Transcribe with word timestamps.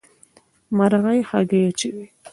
مرغۍ 0.77 1.19
هګۍ 1.29 1.61
اچوي. 1.69 2.05